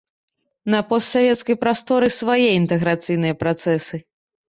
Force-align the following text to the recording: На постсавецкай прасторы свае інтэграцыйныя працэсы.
На 0.73 0.79
постсавецкай 0.91 1.55
прасторы 1.65 2.07
свае 2.19 2.41
інтэграцыйныя 2.61 3.41
працэсы. 3.45 4.07